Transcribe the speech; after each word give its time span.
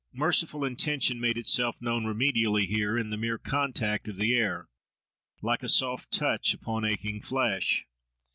Merciful 0.15 0.65
intention 0.65 1.19
made 1.19 1.37
itself 1.37 1.79
known 1.79 2.05
remedially 2.05 2.65
here, 2.67 2.97
in 2.97 3.11
the 3.11 3.17
mere 3.17 3.37
contact 3.37 4.07
of 4.07 4.17
the 4.17 4.33
air, 4.33 4.67
like 5.43 5.61
a 5.61 5.69
soft 5.69 6.11
touch 6.11 6.55
upon 6.55 6.83
aching 6.83 7.21
flesh. 7.21 7.85